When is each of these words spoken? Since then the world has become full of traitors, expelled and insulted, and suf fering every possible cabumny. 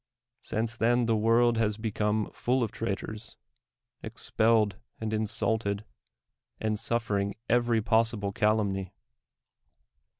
Since 0.41 0.77
then 0.77 1.05
the 1.05 1.15
world 1.15 1.57
has 1.57 1.77
become 1.77 2.31
full 2.31 2.63
of 2.63 2.71
traitors, 2.71 3.37
expelled 4.01 4.77
and 4.99 5.13
insulted, 5.13 5.85
and 6.59 6.79
suf 6.79 7.07
fering 7.07 7.33
every 7.47 7.83
possible 7.83 8.33
cabumny. 8.33 8.93